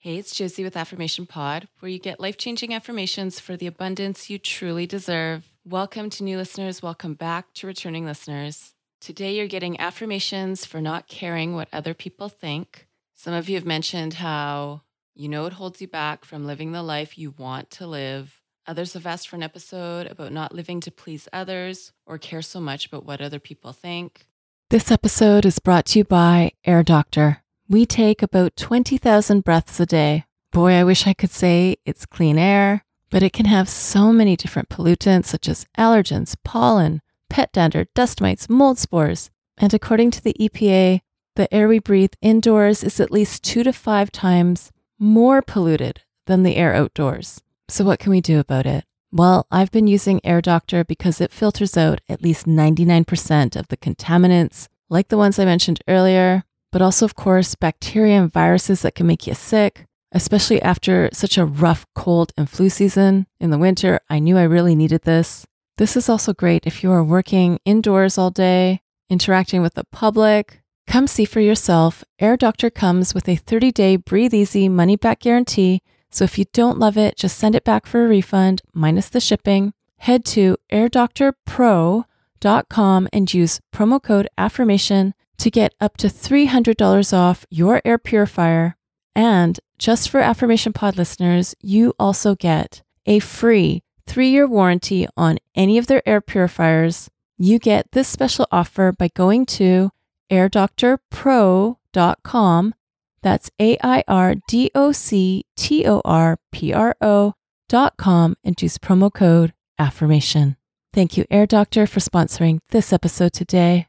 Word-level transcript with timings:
Hey, 0.00 0.16
it's 0.16 0.32
Josie 0.32 0.62
with 0.62 0.76
Affirmation 0.76 1.26
Pod, 1.26 1.66
where 1.80 1.90
you 1.90 1.98
get 1.98 2.20
life 2.20 2.36
changing 2.36 2.72
affirmations 2.72 3.40
for 3.40 3.56
the 3.56 3.66
abundance 3.66 4.30
you 4.30 4.38
truly 4.38 4.86
deserve. 4.86 5.50
Welcome 5.64 6.08
to 6.10 6.22
new 6.22 6.36
listeners. 6.36 6.80
Welcome 6.80 7.14
back 7.14 7.52
to 7.54 7.66
returning 7.66 8.06
listeners. 8.06 8.74
Today, 9.00 9.34
you're 9.34 9.48
getting 9.48 9.80
affirmations 9.80 10.64
for 10.64 10.80
not 10.80 11.08
caring 11.08 11.56
what 11.56 11.66
other 11.72 11.94
people 11.94 12.28
think. 12.28 12.86
Some 13.16 13.34
of 13.34 13.48
you 13.48 13.56
have 13.56 13.66
mentioned 13.66 14.14
how 14.14 14.82
you 15.16 15.28
know 15.28 15.46
it 15.46 15.54
holds 15.54 15.80
you 15.80 15.88
back 15.88 16.24
from 16.24 16.46
living 16.46 16.70
the 16.70 16.84
life 16.84 17.18
you 17.18 17.34
want 17.36 17.68
to 17.72 17.86
live. 17.88 18.40
Others 18.68 18.92
have 18.92 19.04
asked 19.04 19.28
for 19.28 19.34
an 19.34 19.42
episode 19.42 20.06
about 20.06 20.30
not 20.30 20.54
living 20.54 20.78
to 20.82 20.92
please 20.92 21.26
others 21.32 21.90
or 22.06 22.18
care 22.18 22.42
so 22.42 22.60
much 22.60 22.86
about 22.86 23.04
what 23.04 23.20
other 23.20 23.40
people 23.40 23.72
think. 23.72 24.28
This 24.70 24.92
episode 24.92 25.44
is 25.44 25.58
brought 25.58 25.86
to 25.86 25.98
you 25.98 26.04
by 26.04 26.52
Air 26.64 26.84
Doctor. 26.84 27.42
We 27.70 27.84
take 27.84 28.22
about 28.22 28.56
20,000 28.56 29.44
breaths 29.44 29.78
a 29.78 29.84
day. 29.84 30.24
Boy, 30.52 30.72
I 30.72 30.84
wish 30.84 31.06
I 31.06 31.12
could 31.12 31.30
say 31.30 31.76
it's 31.84 32.06
clean 32.06 32.38
air, 32.38 32.82
but 33.10 33.22
it 33.22 33.34
can 33.34 33.44
have 33.44 33.68
so 33.68 34.10
many 34.10 34.36
different 34.36 34.70
pollutants 34.70 35.26
such 35.26 35.50
as 35.50 35.66
allergens, 35.76 36.34
pollen, 36.42 37.02
pet 37.28 37.52
dander, 37.52 37.86
dust 37.94 38.22
mites, 38.22 38.48
mold 38.48 38.78
spores. 38.78 39.30
And 39.58 39.74
according 39.74 40.12
to 40.12 40.24
the 40.24 40.34
EPA, 40.40 41.00
the 41.36 41.54
air 41.54 41.68
we 41.68 41.78
breathe 41.78 42.14
indoors 42.22 42.82
is 42.82 43.00
at 43.00 43.10
least 43.10 43.44
two 43.44 43.62
to 43.64 43.72
five 43.74 44.10
times 44.10 44.72
more 44.98 45.42
polluted 45.42 46.00
than 46.24 46.44
the 46.44 46.56
air 46.56 46.74
outdoors. 46.74 47.42
So, 47.68 47.84
what 47.84 47.98
can 47.98 48.10
we 48.10 48.22
do 48.22 48.40
about 48.40 48.64
it? 48.64 48.86
Well, 49.12 49.46
I've 49.50 49.70
been 49.70 49.86
using 49.86 50.24
Air 50.24 50.40
Doctor 50.40 50.84
because 50.84 51.20
it 51.20 51.32
filters 51.32 51.76
out 51.76 52.00
at 52.08 52.22
least 52.22 52.46
99% 52.46 53.56
of 53.56 53.68
the 53.68 53.76
contaminants, 53.76 54.68
like 54.88 55.08
the 55.08 55.18
ones 55.18 55.38
I 55.38 55.44
mentioned 55.44 55.80
earlier, 55.86 56.44
but 56.70 56.82
also, 56.82 57.04
of 57.04 57.14
course, 57.14 57.54
bacteria 57.54 58.20
and 58.20 58.32
viruses 58.32 58.82
that 58.82 58.94
can 58.94 59.06
make 59.06 59.26
you 59.26 59.34
sick, 59.34 59.86
especially 60.12 60.60
after 60.62 61.08
such 61.12 61.38
a 61.38 61.44
rough 61.44 61.86
cold 61.94 62.32
and 62.36 62.48
flu 62.48 62.68
season 62.68 63.26
in 63.40 63.50
the 63.50 63.58
winter. 63.58 64.00
I 64.08 64.18
knew 64.18 64.36
I 64.36 64.42
really 64.42 64.74
needed 64.74 65.02
this. 65.02 65.46
This 65.76 65.96
is 65.96 66.08
also 66.08 66.32
great 66.32 66.66
if 66.66 66.82
you 66.82 66.90
are 66.90 67.04
working 67.04 67.60
indoors 67.64 68.18
all 68.18 68.30
day, 68.30 68.80
interacting 69.08 69.62
with 69.62 69.74
the 69.74 69.84
public. 69.84 70.60
Come 70.86 71.06
see 71.06 71.24
for 71.24 71.40
yourself. 71.40 72.02
Air 72.18 72.36
Doctor 72.36 72.70
comes 72.70 73.14
with 73.14 73.28
a 73.28 73.36
30 73.36 73.72
day 73.72 73.96
breathe 73.96 74.34
easy 74.34 74.68
money 74.68 74.96
back 74.96 75.20
guarantee. 75.20 75.82
So 76.10 76.24
if 76.24 76.38
you 76.38 76.46
don't 76.52 76.78
love 76.78 76.96
it, 76.96 77.16
just 77.16 77.38
send 77.38 77.54
it 77.54 77.64
back 77.64 77.86
for 77.86 78.04
a 78.04 78.08
refund 78.08 78.62
minus 78.72 79.08
the 79.08 79.20
shipping. 79.20 79.72
Head 79.98 80.24
to 80.26 80.56
airdoctorpro.com 80.72 83.08
and 83.12 83.34
use 83.34 83.60
promo 83.74 84.02
code 84.02 84.28
affirmation 84.38 85.14
to 85.38 85.50
get 85.50 85.74
up 85.80 85.96
to 85.98 86.08
$300 86.08 87.12
off 87.12 87.46
your 87.50 87.82
air 87.84 87.98
purifier. 87.98 88.76
And 89.14 89.60
just 89.78 90.10
for 90.10 90.20
Affirmation 90.20 90.72
Pod 90.72 90.96
listeners, 90.96 91.54
you 91.60 91.94
also 91.98 92.34
get 92.34 92.82
a 93.06 93.20
free 93.20 93.82
three 94.06 94.30
year 94.30 94.46
warranty 94.46 95.06
on 95.16 95.38
any 95.54 95.78
of 95.78 95.86
their 95.86 96.06
air 96.08 96.20
purifiers. 96.20 97.08
You 97.36 97.58
get 97.58 97.90
this 97.92 98.08
special 98.08 98.46
offer 98.50 98.92
by 98.92 99.08
going 99.14 99.46
to 99.46 99.90
airdoctorpro.com. 100.30 102.74
That's 103.22 103.50
A 103.60 103.76
I 103.82 104.04
R 104.08 104.34
D 104.48 104.70
O 104.74 104.92
C 104.92 105.44
T 105.56 105.86
O 105.86 106.00
R 106.04 106.38
P 106.52 106.72
R 106.72 106.96
O.com 107.00 108.36
and 108.44 108.62
use 108.62 108.78
promo 108.78 109.12
code 109.12 109.52
AFFIRMATION. 109.78 110.56
Thank 110.92 111.16
you, 111.16 111.24
Air 111.30 111.46
Doctor, 111.46 111.86
for 111.86 112.00
sponsoring 112.00 112.58
this 112.70 112.92
episode 112.92 113.32
today. 113.32 113.86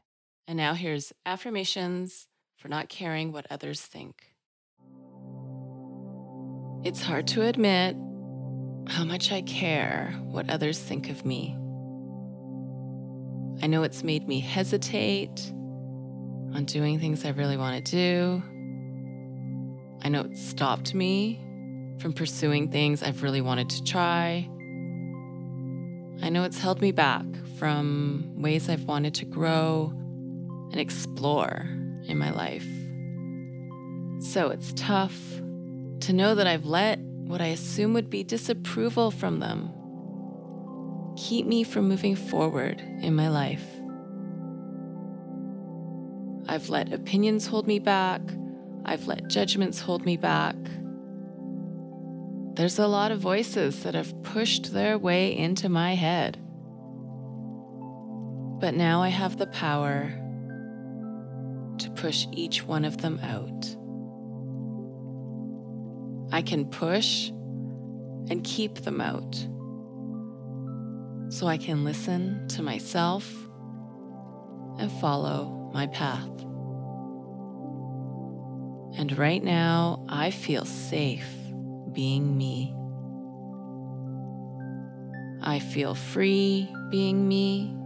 And 0.50 0.56
now 0.56 0.74
here's 0.74 1.12
affirmations 1.24 2.26
for 2.56 2.66
not 2.66 2.88
caring 2.88 3.30
what 3.30 3.46
others 3.52 3.82
think. 3.82 4.34
It's 6.82 7.00
hard 7.00 7.28
to 7.28 7.42
admit 7.42 7.94
how 8.88 9.04
much 9.04 9.30
I 9.30 9.42
care 9.42 10.12
what 10.24 10.50
others 10.50 10.80
think 10.80 11.08
of 11.08 11.24
me. 11.24 11.56
I 13.62 13.68
know 13.68 13.84
it's 13.84 14.02
made 14.02 14.26
me 14.26 14.40
hesitate 14.40 15.52
on 16.52 16.64
doing 16.64 16.98
things 16.98 17.24
I 17.24 17.28
really 17.28 17.56
want 17.56 17.86
to 17.86 17.92
do. 17.92 18.42
I 20.02 20.08
know 20.08 20.22
it 20.22 20.36
stopped 20.36 20.96
me 20.96 21.38
from 22.00 22.12
pursuing 22.12 22.72
things 22.72 23.04
I've 23.04 23.22
really 23.22 23.40
wanted 23.40 23.70
to 23.70 23.84
try. 23.84 24.50
I 26.22 26.28
know 26.28 26.42
it's 26.42 26.58
held 26.58 26.80
me 26.80 26.90
back 26.90 27.24
from 27.56 28.32
ways 28.34 28.68
I've 28.68 28.86
wanted 28.86 29.14
to 29.14 29.24
grow 29.24 29.94
and 30.70 30.80
explore 30.80 31.68
in 32.06 32.18
my 32.18 32.30
life. 32.30 32.66
So 34.32 34.50
it's 34.50 34.72
tough 34.74 35.18
to 36.00 36.12
know 36.12 36.34
that 36.34 36.46
I've 36.46 36.66
let 36.66 36.98
what 36.98 37.40
I 37.40 37.46
assume 37.46 37.92
would 37.94 38.10
be 38.10 38.24
disapproval 38.24 39.10
from 39.10 39.40
them 39.40 39.72
keep 41.16 41.46
me 41.46 41.62
from 41.62 41.88
moving 41.88 42.16
forward 42.16 42.80
in 43.02 43.14
my 43.14 43.28
life. 43.28 43.64
I've 46.48 46.68
let 46.68 46.92
opinions 46.92 47.46
hold 47.46 47.66
me 47.66 47.78
back. 47.78 48.22
I've 48.84 49.06
let 49.06 49.28
judgments 49.28 49.80
hold 49.80 50.04
me 50.04 50.16
back. 50.16 50.56
There's 52.54 52.78
a 52.78 52.86
lot 52.86 53.12
of 53.12 53.20
voices 53.20 53.82
that 53.82 53.94
have 53.94 54.22
pushed 54.22 54.72
their 54.72 54.98
way 54.98 55.36
into 55.36 55.68
my 55.68 55.94
head. 55.94 56.38
But 58.60 58.74
now 58.74 59.02
I 59.02 59.08
have 59.08 59.38
the 59.38 59.46
power 59.46 60.12
push 62.00 62.26
each 62.32 62.64
one 62.64 62.86
of 62.86 62.96
them 62.98 63.20
out. 63.22 63.76
I 66.32 66.40
can 66.40 66.64
push 66.64 67.28
and 67.28 68.42
keep 68.42 68.76
them 68.76 69.02
out 69.02 69.34
so 71.30 71.46
I 71.46 71.58
can 71.58 71.84
listen 71.84 72.48
to 72.48 72.62
myself 72.62 73.30
and 74.78 74.90
follow 74.92 75.70
my 75.74 75.88
path. 75.88 76.30
And 78.98 79.16
right 79.18 79.44
now, 79.44 80.02
I 80.08 80.30
feel 80.30 80.64
safe 80.64 81.28
being 81.92 82.38
me. 82.38 82.74
I 85.42 85.58
feel 85.58 85.94
free 85.94 86.66
being 86.90 87.28
me, 87.28 87.76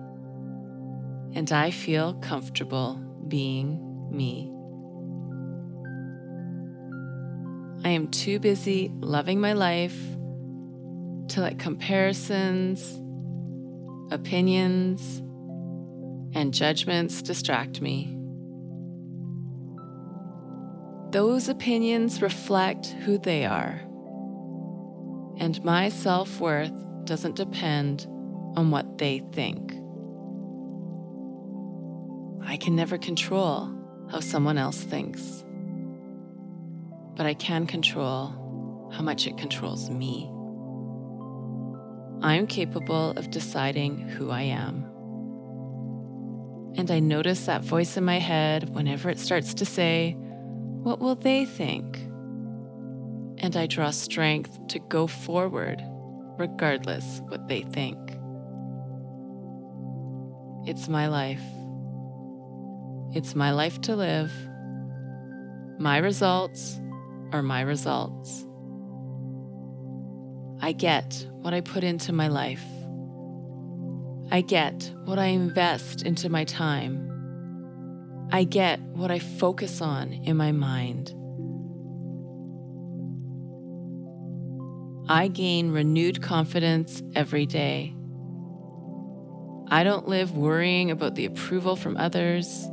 and 1.34 1.50
I 1.50 1.72
feel 1.72 2.14
comfortable 2.14 2.94
being 3.26 3.93
me. 4.16 4.50
I 7.84 7.90
am 7.90 8.08
too 8.08 8.38
busy 8.38 8.90
loving 9.00 9.40
my 9.40 9.52
life 9.52 9.98
to 11.28 11.40
let 11.40 11.58
comparisons, 11.58 13.00
opinions, 14.10 15.18
and 16.34 16.54
judgments 16.54 17.20
distract 17.20 17.80
me. 17.80 18.16
Those 21.10 21.48
opinions 21.48 22.22
reflect 22.22 22.86
who 22.86 23.18
they 23.18 23.44
are, 23.44 23.80
and 25.38 25.62
my 25.62 25.88
self 25.90 26.40
worth 26.40 26.72
doesn't 27.04 27.36
depend 27.36 28.06
on 28.56 28.70
what 28.70 28.98
they 28.98 29.18
think. 29.32 29.72
I 32.46 32.56
can 32.56 32.74
never 32.74 32.98
control 32.98 33.83
how 34.14 34.20
someone 34.20 34.56
else 34.56 34.80
thinks, 34.80 35.44
but 37.16 37.26
I 37.26 37.34
can 37.34 37.66
control 37.66 38.28
how 38.92 39.02
much 39.02 39.26
it 39.26 39.36
controls 39.36 39.90
me. 39.90 40.30
I 42.22 42.36
am 42.36 42.46
capable 42.46 43.10
of 43.16 43.32
deciding 43.32 43.98
who 43.98 44.30
I 44.30 44.42
am. 44.42 44.84
And 46.76 46.92
I 46.92 47.00
notice 47.00 47.46
that 47.46 47.64
voice 47.64 47.96
in 47.96 48.04
my 48.04 48.20
head 48.20 48.70
whenever 48.70 49.10
it 49.10 49.18
starts 49.18 49.52
to 49.54 49.66
say, 49.66 50.12
What 50.12 51.00
will 51.00 51.16
they 51.16 51.44
think? 51.44 51.96
And 53.38 53.56
I 53.56 53.66
draw 53.66 53.90
strength 53.90 54.64
to 54.68 54.78
go 54.78 55.08
forward 55.08 55.82
regardless 56.38 57.20
what 57.26 57.48
they 57.48 57.62
think. 57.62 57.98
It's 60.68 60.88
my 60.88 61.08
life. 61.08 61.42
It's 63.14 63.36
my 63.36 63.52
life 63.52 63.80
to 63.82 63.94
live. 63.94 64.32
My 65.78 65.98
results 65.98 66.80
are 67.30 67.42
my 67.42 67.60
results. 67.60 68.44
I 70.60 70.72
get 70.72 71.24
what 71.30 71.54
I 71.54 71.60
put 71.60 71.84
into 71.84 72.12
my 72.12 72.26
life. 72.26 72.64
I 74.32 74.40
get 74.40 74.90
what 75.04 75.20
I 75.20 75.26
invest 75.26 76.02
into 76.02 76.28
my 76.28 76.42
time. 76.42 77.08
I 78.32 78.42
get 78.42 78.80
what 78.80 79.12
I 79.12 79.20
focus 79.20 79.80
on 79.80 80.12
in 80.12 80.36
my 80.36 80.50
mind. 80.50 81.14
I 85.08 85.28
gain 85.28 85.70
renewed 85.70 86.20
confidence 86.20 87.00
every 87.14 87.46
day. 87.46 87.94
I 89.68 89.84
don't 89.84 90.08
live 90.08 90.36
worrying 90.36 90.90
about 90.90 91.14
the 91.14 91.26
approval 91.26 91.76
from 91.76 91.96
others. 91.96 92.66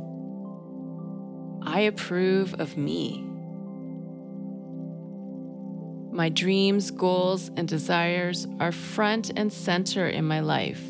I 1.72 1.80
approve 1.80 2.52
of 2.60 2.76
me. 2.76 3.24
My 6.12 6.28
dreams, 6.28 6.90
goals, 6.90 7.50
and 7.56 7.66
desires 7.66 8.46
are 8.60 8.72
front 8.72 9.30
and 9.36 9.50
center 9.50 10.06
in 10.06 10.26
my 10.26 10.40
life. 10.40 10.84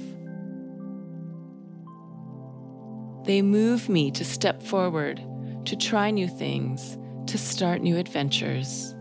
They 3.26 3.42
move 3.42 3.88
me 3.88 4.10
to 4.10 4.24
step 4.24 4.60
forward, 4.60 5.22
to 5.66 5.76
try 5.76 6.10
new 6.10 6.26
things, 6.26 6.98
to 7.28 7.38
start 7.38 7.80
new 7.80 7.96
adventures. 7.96 8.92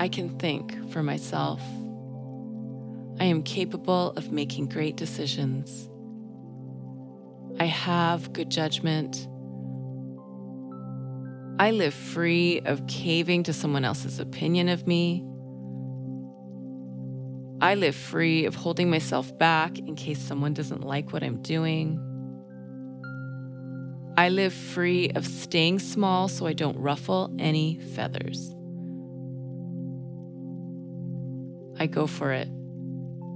I 0.00 0.08
can 0.08 0.36
think 0.40 0.90
for 0.90 1.04
myself. 1.04 1.62
I 3.20 3.26
am 3.26 3.44
capable 3.44 4.10
of 4.16 4.32
making 4.32 4.70
great 4.70 4.96
decisions. 4.96 5.88
I 7.60 7.66
have 7.66 8.32
good 8.32 8.50
judgment. 8.50 9.28
I 11.58 11.72
live 11.72 11.92
free 11.92 12.62
of 12.64 12.86
caving 12.86 13.42
to 13.42 13.52
someone 13.52 13.84
else's 13.84 14.18
opinion 14.18 14.70
of 14.70 14.86
me. 14.86 15.22
I 17.60 17.74
live 17.74 17.94
free 17.94 18.46
of 18.46 18.54
holding 18.54 18.88
myself 18.88 19.36
back 19.36 19.78
in 19.78 19.94
case 19.94 20.18
someone 20.18 20.54
doesn't 20.54 20.80
like 20.80 21.12
what 21.12 21.22
I'm 21.22 21.42
doing. 21.42 22.00
I 24.16 24.30
live 24.30 24.54
free 24.54 25.10
of 25.10 25.26
staying 25.26 25.80
small 25.80 26.28
so 26.28 26.46
I 26.46 26.54
don't 26.54 26.78
ruffle 26.78 27.30
any 27.38 27.78
feathers. 27.94 28.54
I 31.78 31.86
go 31.88 32.06
for 32.06 32.32
it. 32.32 32.48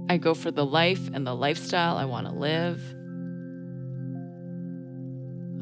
I 0.09 0.17
go 0.17 0.33
for 0.33 0.49
the 0.49 0.65
life 0.65 1.11
and 1.13 1.27
the 1.27 1.35
lifestyle 1.35 1.95
I 1.97 2.05
want 2.05 2.25
to 2.25 2.33
live. 2.33 2.81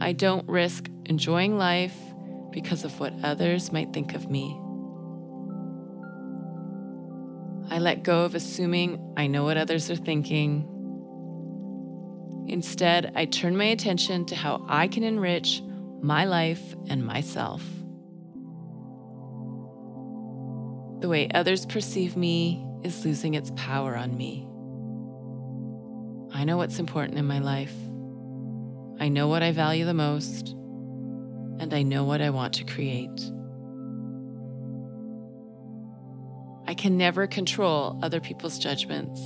I 0.01 0.13
don't 0.13 0.47
risk 0.47 0.89
enjoying 1.05 1.57
life 1.57 1.95
because 2.51 2.83
of 2.83 2.99
what 2.99 3.13
others 3.23 3.71
might 3.71 3.93
think 3.93 4.13
of 4.13 4.29
me. 4.29 4.59
I 7.69 7.79
let 7.79 8.03
go 8.03 8.25
of 8.25 8.35
assuming 8.35 9.13
I 9.17 9.27
know 9.27 9.43
what 9.43 9.57
others 9.57 9.89
are 9.89 9.95
thinking. 9.95 10.69
Instead, 12.47 13.11
I 13.15 13.25
turn 13.25 13.57
my 13.57 13.65
attention 13.65 14.25
to 14.25 14.35
how 14.35 14.65
I 14.67 14.87
can 14.87 15.03
enrich 15.03 15.61
my 16.01 16.25
life 16.25 16.75
and 16.89 17.05
myself. 17.05 17.63
The 20.99 21.09
way 21.09 21.29
others 21.33 21.65
perceive 21.65 22.15
me 22.15 22.65
is 22.83 23.05
losing 23.05 23.33
its 23.33 23.51
power 23.55 23.95
on 23.95 24.15
me. 24.17 24.47
I 26.33 26.43
know 26.43 26.57
what's 26.57 26.79
important 26.79 27.17
in 27.17 27.25
my 27.25 27.39
life. 27.39 27.73
I 29.03 29.09
know 29.09 29.27
what 29.27 29.43
I 29.43 29.51
value 29.51 29.83
the 29.83 29.93
most, 29.93 30.51
and 31.59 31.73
I 31.73 31.81
know 31.83 32.05
what 32.05 32.21
I 32.21 32.29
want 32.29 32.53
to 32.53 32.63
create. 32.63 33.19
I 36.65 36.73
can 36.73 36.95
never 36.95 37.27
control 37.27 37.99
other 38.01 38.21
people's 38.21 38.57
judgments. 38.57 39.19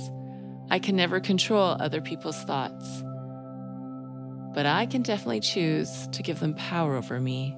I 0.68 0.80
can 0.80 0.96
never 0.96 1.20
control 1.20 1.76
other 1.78 2.00
people's 2.00 2.42
thoughts. 2.42 3.04
But 4.52 4.66
I 4.66 4.86
can 4.86 5.02
definitely 5.02 5.38
choose 5.38 6.08
to 6.08 6.24
give 6.24 6.40
them 6.40 6.54
power 6.54 6.96
over 6.96 7.20
me 7.20 7.56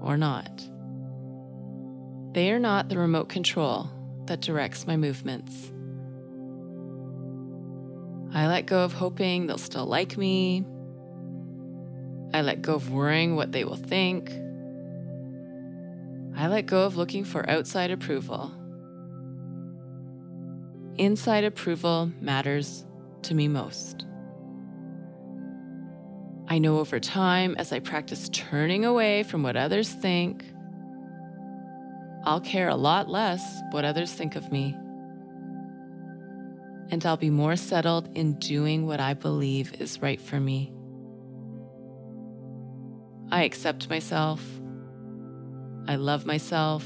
or 0.00 0.16
not. 0.16 0.68
They 2.32 2.52
are 2.52 2.60
not 2.60 2.90
the 2.90 2.98
remote 2.98 3.28
control 3.28 3.90
that 4.26 4.40
directs 4.40 4.86
my 4.86 4.96
movements. 4.96 5.72
I 8.32 8.46
let 8.46 8.66
go 8.66 8.84
of 8.84 8.92
hoping 8.92 9.48
they'll 9.48 9.58
still 9.58 9.86
like 9.86 10.16
me. 10.16 10.64
I 12.36 12.42
let 12.42 12.60
go 12.60 12.74
of 12.74 12.90
worrying 12.90 13.34
what 13.34 13.52
they 13.52 13.64
will 13.64 13.76
think. 13.76 14.30
I 16.36 16.48
let 16.48 16.66
go 16.66 16.84
of 16.84 16.94
looking 16.94 17.24
for 17.24 17.48
outside 17.48 17.90
approval. 17.90 18.52
Inside 20.98 21.44
approval 21.44 22.12
matters 22.20 22.84
to 23.22 23.34
me 23.34 23.48
most. 23.48 24.04
I 26.46 26.58
know 26.58 26.78
over 26.78 27.00
time, 27.00 27.56
as 27.58 27.72
I 27.72 27.78
practice 27.78 28.28
turning 28.28 28.84
away 28.84 29.22
from 29.22 29.42
what 29.42 29.56
others 29.56 29.90
think, 29.90 30.44
I'll 32.24 32.42
care 32.42 32.68
a 32.68 32.76
lot 32.76 33.08
less 33.08 33.42
what 33.70 33.86
others 33.86 34.12
think 34.12 34.36
of 34.36 34.52
me. 34.52 34.76
And 36.90 37.06
I'll 37.06 37.16
be 37.16 37.30
more 37.30 37.56
settled 37.56 38.14
in 38.14 38.34
doing 38.34 38.86
what 38.86 39.00
I 39.00 39.14
believe 39.14 39.80
is 39.80 40.02
right 40.02 40.20
for 40.20 40.38
me. 40.38 40.75
I 43.30 43.42
accept 43.42 43.90
myself. 43.90 44.42
I 45.88 45.96
love 45.96 46.26
myself. 46.26 46.84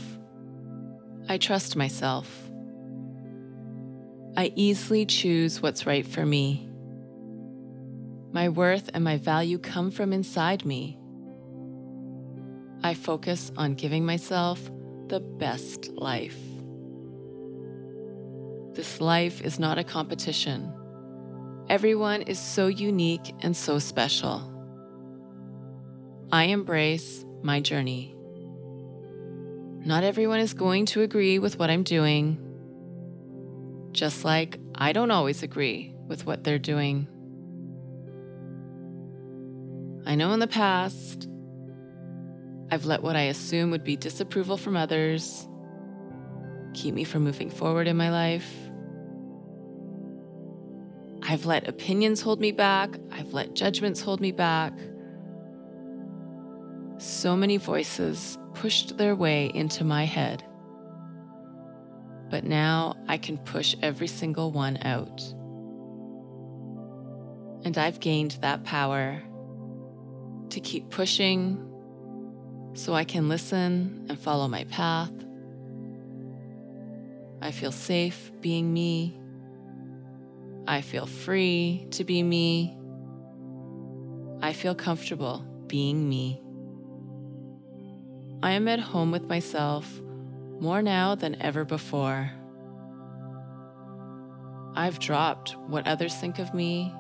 I 1.29 1.39
trust 1.39 1.77
myself. 1.77 2.51
I 4.37 4.53
easily 4.57 5.05
choose 5.07 5.61
what's 5.61 5.87
right 5.87 6.07
for 6.07 6.25
me. 6.25 6.69
My 8.33 8.49
worth 8.49 8.91
and 8.95 9.05
my 9.05 9.17
value 9.17 9.59
come 9.59 9.91
from 9.91 10.13
inside 10.13 10.65
me. 10.65 10.99
I 12.83 12.95
focus 12.95 13.53
on 13.57 13.75
giving 13.75 14.07
myself 14.07 14.71
the 15.09 15.21
best 15.21 15.89
life. 15.93 16.39
This 18.73 19.01
life 19.01 19.43
is 19.43 19.59
not 19.59 19.79
a 19.79 19.85
competition. 19.85 20.73
Everyone 21.69 22.23
is 22.23 22.39
so 22.39 22.69
unique 22.69 23.35
and 23.41 23.55
so 23.57 23.79
special. 23.79 24.60
I 26.33 26.45
embrace 26.45 27.25
my 27.43 27.61
journey. 27.61 28.15
Not 29.85 30.05
everyone 30.05 30.41
is 30.41 30.55
going 30.55 30.87
to 30.87 31.03
agree 31.03 31.39
with 31.39 31.59
what 31.59 31.71
I'm 31.71 31.83
doing 31.83 32.47
just 33.93 34.25
like 34.25 34.59
I 34.75 34.93
don't 34.93 35.11
always 35.11 35.43
agree 35.43 35.95
with 36.07 36.27
what 36.27 36.45
they're 36.45 36.59
doing. 36.59 37.09
I 40.07 40.15
know 40.15 40.33
in 40.33 40.41
the 40.41 40.47
past, 40.47 41.29
I've 42.71 42.87
let 42.87 43.03
what 43.03 43.17
I 43.17 43.23
assume 43.23 43.71
would 43.73 43.85
be 43.85 43.97
disapproval 43.97 44.57
from 44.57 44.77
others 44.77 45.47
keep 46.73 46.95
me 46.95 47.03
from 47.03 47.25
moving 47.25 47.51
forward 47.51 47.89
in 47.89 47.97
my 47.97 48.11
life. 48.11 48.49
I've 51.23 51.45
let 51.47 51.69
opinions 51.69 52.21
hold 52.21 52.41
me 52.41 52.53
back. 52.53 52.97
I've 53.11 53.33
let 53.33 53.55
judgments 53.55 54.01
hold 54.01 54.21
me 54.21 54.31
back. 54.31 54.73
So 57.01 57.37
many 57.37 57.57
voices 57.57 58.39
pushed 58.55 58.97
their 58.97 59.17
way 59.17 59.51
into 59.55 59.85
my 59.85 60.05
head 60.05 60.45
but 62.31 62.45
now 62.45 62.97
I 63.09 63.19
can 63.19 63.37
push 63.39 63.75
every 63.83 64.07
single 64.07 64.53
one 64.53 64.79
out. 64.83 65.21
And 67.65 67.77
I've 67.77 68.01
gained 68.01 68.39
that 68.41 68.65
power 68.65 69.21
to 70.51 70.61
keep 70.61 70.89
pushing 70.91 71.67
so 72.75 72.95
I 72.95 73.05
can 73.05 73.29
listen 73.29 74.07
and 74.09 74.19
follow 74.19 74.47
my 74.47 74.65
path. 74.65 75.13
I 77.43 77.51
feel 77.51 77.73
safe 77.73 78.31
being 78.41 78.73
me. 78.73 79.19
I 80.69 80.83
feel 80.83 81.07
free 81.07 81.87
to 81.93 82.05
be 82.05 82.23
me. 82.23 82.77
I 84.41 84.53
feel 84.53 84.75
comfortable 84.75 85.45
being 85.67 86.09
me. 86.09 86.41
I 88.43 88.53
am 88.53 88.69
at 88.69 88.81
home 88.81 89.11
with 89.11 89.25
myself 89.25 90.01
more 90.61 90.81
now 90.81 91.15
than 91.15 91.41
ever 91.43 91.67
before. 91.67 92.31
I've 94.75 94.99
dropped 94.99 95.57
what 95.67 95.87
others 95.87 96.15
think 96.15 96.39
of 96.39 96.55
me 96.55 96.95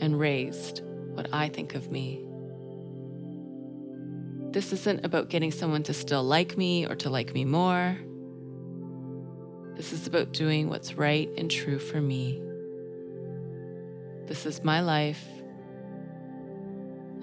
and 0.00 0.18
raised 0.18 0.82
what 1.12 1.28
I 1.32 1.48
think 1.48 1.76
of 1.76 1.92
me. 1.92 2.24
This 4.50 4.72
isn't 4.72 5.04
about 5.04 5.28
getting 5.28 5.52
someone 5.52 5.84
to 5.84 5.94
still 5.94 6.24
like 6.24 6.56
me 6.56 6.84
or 6.84 6.96
to 6.96 7.10
like 7.10 7.32
me 7.32 7.44
more. 7.44 7.96
This 9.76 9.92
is 9.92 10.08
about 10.08 10.32
doing 10.32 10.68
what's 10.68 10.94
right 10.94 11.28
and 11.36 11.48
true 11.48 11.78
for 11.78 12.00
me. 12.00 12.42
This 14.26 14.46
is 14.46 14.64
my 14.64 14.80
life, 14.80 15.24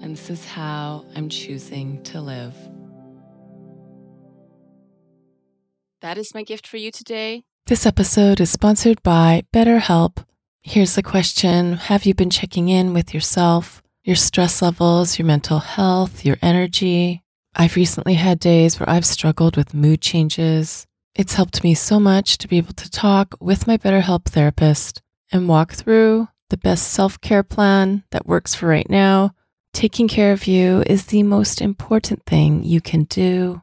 and 0.00 0.16
this 0.16 0.30
is 0.30 0.46
how 0.46 1.04
I'm 1.14 1.28
choosing 1.28 2.02
to 2.04 2.20
live. 2.20 2.56
That 6.02 6.18
is 6.18 6.34
my 6.34 6.42
gift 6.42 6.66
for 6.66 6.76
you 6.76 6.90
today. 6.90 7.44
This 7.66 7.86
episode 7.86 8.38
is 8.38 8.50
sponsored 8.50 9.02
by 9.02 9.44
BetterHelp. 9.52 10.24
Here's 10.62 10.94
the 10.94 11.02
question 11.02 11.74
Have 11.74 12.04
you 12.04 12.12
been 12.14 12.28
checking 12.28 12.68
in 12.68 12.92
with 12.92 13.14
yourself, 13.14 13.82
your 14.04 14.16
stress 14.16 14.60
levels, 14.60 15.18
your 15.18 15.26
mental 15.26 15.58
health, 15.58 16.22
your 16.24 16.36
energy? 16.42 17.22
I've 17.54 17.76
recently 17.76 18.14
had 18.14 18.38
days 18.38 18.78
where 18.78 18.90
I've 18.90 19.06
struggled 19.06 19.56
with 19.56 19.72
mood 19.72 20.02
changes. 20.02 20.86
It's 21.14 21.32
helped 21.32 21.64
me 21.64 21.74
so 21.74 21.98
much 21.98 22.36
to 22.38 22.48
be 22.48 22.58
able 22.58 22.74
to 22.74 22.90
talk 22.90 23.34
with 23.40 23.66
my 23.66 23.78
BetterHelp 23.78 24.26
therapist 24.26 25.00
and 25.32 25.48
walk 25.48 25.72
through 25.72 26.28
the 26.50 26.58
best 26.58 26.92
self 26.92 27.18
care 27.22 27.42
plan 27.42 28.04
that 28.10 28.26
works 28.26 28.54
for 28.54 28.66
right 28.66 28.88
now. 28.90 29.32
Taking 29.72 30.08
care 30.08 30.32
of 30.32 30.46
you 30.46 30.82
is 30.86 31.06
the 31.06 31.22
most 31.22 31.62
important 31.62 32.26
thing 32.26 32.64
you 32.64 32.82
can 32.82 33.04
do. 33.04 33.62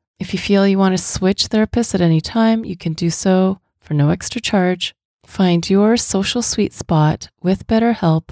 If 0.21 0.33
you 0.33 0.39
feel 0.39 0.67
you 0.67 0.77
want 0.77 0.95
to 0.95 1.03
switch 1.03 1.49
therapists 1.49 1.95
at 1.95 1.99
any 1.99 2.21
time, 2.21 2.63
you 2.63 2.77
can 2.77 2.93
do 2.93 3.09
so 3.09 3.59
for 3.79 3.95
no 3.95 4.11
extra 4.11 4.39
charge. 4.39 4.93
Find 5.25 5.67
your 5.67 5.97
social 5.97 6.43
sweet 6.43 6.73
spot 6.73 7.31
with 7.41 7.65
BetterHelp. 7.65 8.29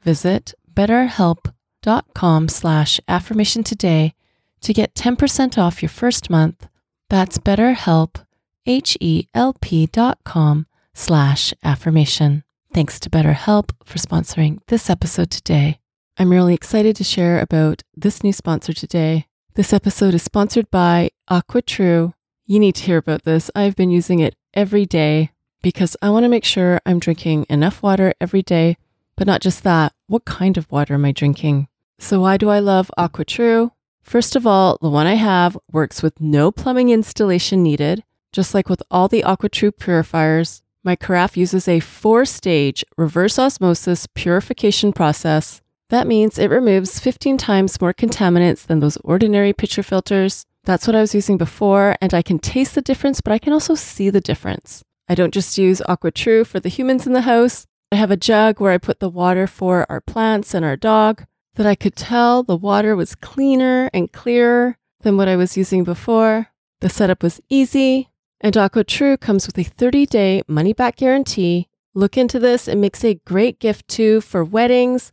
Visit 0.00 0.54
betterhelp.com 0.72 2.48
slash 2.48 3.00
affirmation 3.06 3.62
today 3.62 4.14
to 4.62 4.72
get 4.72 4.94
10% 4.94 5.58
off 5.58 5.82
your 5.82 5.90
first 5.90 6.30
month. 6.30 6.68
That's 7.10 7.36
betterhelp, 7.36 8.24
H-E-L-P 8.64 9.86
dot 9.88 10.18
com 10.24 10.66
slash 10.94 11.52
affirmation. 11.62 12.44
Thanks 12.72 12.98
to 13.00 13.10
BetterHelp 13.10 13.72
for 13.84 13.98
sponsoring 13.98 14.60
this 14.68 14.88
episode 14.88 15.30
today. 15.30 15.80
I'm 16.16 16.30
really 16.30 16.54
excited 16.54 16.96
to 16.96 17.04
share 17.04 17.40
about 17.40 17.82
this 17.94 18.24
new 18.24 18.32
sponsor 18.32 18.72
today. 18.72 19.26
This 19.56 19.72
episode 19.72 20.12
is 20.12 20.22
sponsored 20.22 20.70
by 20.70 21.12
AquaTrue. 21.30 22.12
You 22.44 22.58
need 22.58 22.74
to 22.74 22.82
hear 22.82 22.98
about 22.98 23.24
this. 23.24 23.50
I've 23.54 23.74
been 23.74 23.88
using 23.88 24.18
it 24.18 24.34
every 24.52 24.84
day 24.84 25.30
because 25.62 25.96
I 26.02 26.10
want 26.10 26.24
to 26.24 26.28
make 26.28 26.44
sure 26.44 26.78
I'm 26.84 26.98
drinking 26.98 27.46
enough 27.48 27.82
water 27.82 28.12
every 28.20 28.42
day, 28.42 28.76
but 29.16 29.26
not 29.26 29.40
just 29.40 29.62
that. 29.64 29.94
What 30.08 30.26
kind 30.26 30.58
of 30.58 30.70
water 30.70 30.92
am 30.92 31.06
I 31.06 31.12
drinking? 31.12 31.68
So, 31.98 32.20
why 32.20 32.36
do 32.36 32.50
I 32.50 32.58
love 32.58 32.90
AquaTrue? 32.98 33.70
First 34.02 34.36
of 34.36 34.46
all, 34.46 34.76
the 34.82 34.90
one 34.90 35.06
I 35.06 35.14
have 35.14 35.56
works 35.72 36.02
with 36.02 36.20
no 36.20 36.52
plumbing 36.52 36.90
installation 36.90 37.62
needed. 37.62 38.04
Just 38.32 38.52
like 38.52 38.68
with 38.68 38.82
all 38.90 39.08
the 39.08 39.22
AquaTrue 39.22 39.78
purifiers, 39.78 40.60
my 40.84 40.96
carafe 40.96 41.38
uses 41.38 41.66
a 41.66 41.80
four 41.80 42.26
stage 42.26 42.84
reverse 42.98 43.38
osmosis 43.38 44.06
purification 44.14 44.92
process. 44.92 45.62
That 45.90 46.06
means 46.06 46.38
it 46.38 46.50
removes 46.50 46.98
15 46.98 47.38
times 47.38 47.80
more 47.80 47.94
contaminants 47.94 48.66
than 48.66 48.80
those 48.80 48.96
ordinary 48.98 49.52
pitcher 49.52 49.84
filters. 49.84 50.44
That's 50.64 50.86
what 50.86 50.96
I 50.96 51.00
was 51.00 51.14
using 51.14 51.38
before, 51.38 51.94
and 52.00 52.12
I 52.12 52.22
can 52.22 52.40
taste 52.40 52.74
the 52.74 52.82
difference, 52.82 53.20
but 53.20 53.32
I 53.32 53.38
can 53.38 53.52
also 53.52 53.76
see 53.76 54.10
the 54.10 54.20
difference. 54.20 54.82
I 55.08 55.14
don't 55.14 55.32
just 55.32 55.56
use 55.56 55.80
AquaTrue 55.88 56.44
for 56.44 56.58
the 56.58 56.68
humans 56.68 57.06
in 57.06 57.12
the 57.12 57.20
house. 57.20 57.66
I 57.92 57.96
have 57.96 58.10
a 58.10 58.16
jug 58.16 58.58
where 58.60 58.72
I 58.72 58.78
put 58.78 58.98
the 58.98 59.08
water 59.08 59.46
for 59.46 59.86
our 59.88 60.00
plants 60.00 60.54
and 60.54 60.64
our 60.64 60.76
dog 60.76 61.24
that 61.54 61.66
I 61.66 61.76
could 61.76 61.94
tell 61.94 62.42
the 62.42 62.56
water 62.56 62.96
was 62.96 63.14
cleaner 63.14 63.88
and 63.94 64.12
clearer 64.12 64.76
than 65.02 65.16
what 65.16 65.28
I 65.28 65.36
was 65.36 65.56
using 65.56 65.84
before. 65.84 66.48
The 66.80 66.88
setup 66.88 67.22
was 67.22 67.40
easy, 67.48 68.10
and 68.40 68.54
AquaTrue 68.54 69.20
comes 69.20 69.46
with 69.46 69.56
a 69.56 69.62
30 69.62 70.06
day 70.06 70.42
money 70.48 70.72
back 70.72 70.96
guarantee. 70.96 71.68
Look 71.94 72.18
into 72.18 72.40
this, 72.40 72.66
it 72.66 72.76
makes 72.76 73.04
a 73.04 73.20
great 73.24 73.60
gift 73.60 73.86
too 73.86 74.20
for 74.20 74.44
weddings, 74.44 75.12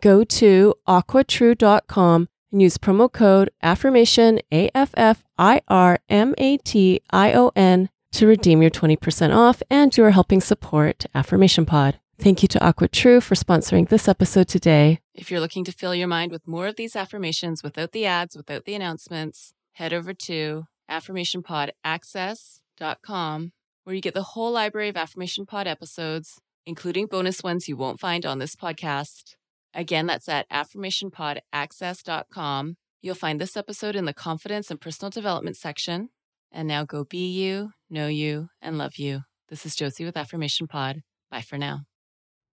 Go 0.00 0.24
to 0.24 0.74
aquatrue.com 0.88 2.28
and 2.52 2.62
use 2.62 2.78
promo 2.78 3.12
code 3.12 3.50
affirmation 3.62 4.40
A 4.52 4.70
F 4.74 4.90
F 4.94 5.24
I 5.38 5.60
R 5.68 5.98
M 6.08 6.34
A 6.38 6.56
T 6.58 7.00
I 7.10 7.32
O 7.34 7.50
N 7.56 7.88
to 8.12 8.26
redeem 8.26 8.62
your 8.62 8.70
20% 8.70 9.36
off 9.36 9.62
and 9.68 9.94
you 9.96 10.04
are 10.04 10.10
helping 10.10 10.40
support 10.40 11.04
Affirmation 11.14 11.66
Pod. 11.66 11.98
Thank 12.18 12.42
you 12.42 12.48
to 12.48 12.58
AquaTrue 12.60 13.22
for 13.22 13.34
sponsoring 13.34 13.90
this 13.90 14.08
episode 14.08 14.48
today. 14.48 15.00
If 15.14 15.30
you're 15.30 15.40
looking 15.40 15.66
to 15.66 15.72
fill 15.72 15.94
your 15.94 16.08
mind 16.08 16.32
with 16.32 16.48
more 16.48 16.66
of 16.66 16.76
these 16.76 16.96
affirmations 16.96 17.62
without 17.62 17.92
the 17.92 18.06
ads, 18.06 18.34
without 18.34 18.64
the 18.64 18.74
announcements, 18.74 19.52
head 19.72 19.92
over 19.92 20.14
to 20.14 20.64
affirmationpodaccess.com 20.90 23.52
where 23.84 23.94
you 23.94 24.00
get 24.00 24.14
the 24.14 24.22
whole 24.22 24.50
library 24.50 24.88
of 24.88 24.96
Affirmation 24.96 25.44
Pod 25.46 25.68
episodes, 25.68 26.40
including 26.64 27.06
bonus 27.06 27.44
ones 27.44 27.68
you 27.68 27.76
won't 27.76 28.00
find 28.00 28.24
on 28.26 28.38
this 28.38 28.56
podcast. 28.56 29.36
Again, 29.76 30.06
that's 30.06 30.28
at 30.28 30.50
affirmationpodaccess.com. 30.50 32.76
You'll 33.02 33.14
find 33.14 33.38
this 33.38 33.56
episode 33.58 33.94
in 33.94 34.06
the 34.06 34.14
confidence 34.14 34.70
and 34.70 34.80
personal 34.80 35.10
development 35.10 35.56
section. 35.56 36.08
And 36.50 36.66
now 36.66 36.84
go 36.84 37.04
be 37.04 37.30
you, 37.30 37.72
know 37.90 38.06
you, 38.06 38.48
and 38.62 38.78
love 38.78 38.96
you. 38.96 39.24
This 39.50 39.66
is 39.66 39.76
Josie 39.76 40.06
with 40.06 40.16
Affirmation 40.16 40.66
Pod. 40.66 41.02
Bye 41.30 41.42
for 41.42 41.58
now. 41.58 41.82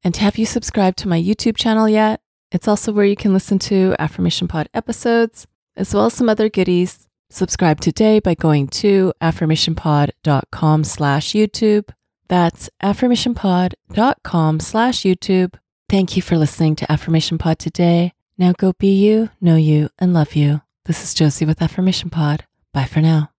And 0.04 0.18
have 0.18 0.38
you 0.38 0.46
subscribed 0.46 0.98
to 1.00 1.08
my 1.08 1.20
YouTube 1.20 1.56
channel 1.56 1.88
yet? 1.88 2.20
It's 2.52 2.68
also 2.68 2.92
where 2.92 3.06
you 3.06 3.16
can 3.16 3.32
listen 3.32 3.58
to 3.60 3.96
Affirmation 3.98 4.50
Pod 4.50 4.68
episodes, 4.74 5.48
as 5.78 5.94
well 5.94 6.08
as 6.08 6.14
some 6.14 6.28
other 6.28 6.50
goodies. 6.50 7.08
Subscribe 7.30 7.80
today 7.80 8.20
by 8.20 8.36
going 8.36 8.68
to 8.68 9.14
affirmationpod.com 9.22 10.84
slash 10.84 11.32
YouTube. 11.32 11.90
That's 12.28 12.70
affirmationpod.com 12.84 14.60
slash 14.60 15.02
YouTube. 15.02 15.56
Thank 15.94 16.16
you 16.16 16.24
for 16.24 16.40
listening 16.40 16.76
to 16.78 16.92
Affirmation 16.92 17.38
Pod 17.38 17.60
today. 17.60 18.14
Now 18.36 18.54
go 18.54 18.74
be 18.74 18.96
you, 18.96 19.30
know 19.40 19.58
you, 19.58 19.90
and 20.00 20.12
love 20.12 20.34
you. 20.34 20.62
This 20.86 21.04
is 21.04 21.14
Josie 21.14 21.46
with 21.46 21.62
Affirmation 21.62 22.10
Pod. 22.10 22.46
Bye 22.74 22.86
for 22.86 23.00
now. 23.00 23.33